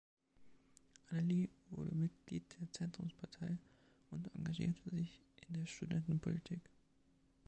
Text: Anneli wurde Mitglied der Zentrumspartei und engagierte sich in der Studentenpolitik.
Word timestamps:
Anneli 1.11 1.51
wurde 1.69 1.93
Mitglied 1.93 2.59
der 2.59 2.71
Zentrumspartei 2.71 3.59
und 4.09 4.33
engagierte 4.33 4.89
sich 4.89 5.21
in 5.47 5.53
der 5.53 5.67
Studentenpolitik. 5.67 6.71